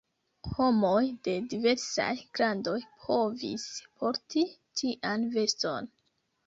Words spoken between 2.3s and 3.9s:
grandoj povis